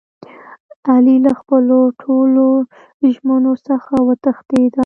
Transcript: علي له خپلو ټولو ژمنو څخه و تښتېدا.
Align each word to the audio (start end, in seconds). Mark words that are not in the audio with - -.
علي 0.91 1.15
له 1.25 1.31
خپلو 1.39 1.79
ټولو 2.01 2.47
ژمنو 3.13 3.53
څخه 3.67 3.95
و 4.05 4.09
تښتېدا. 4.23 4.79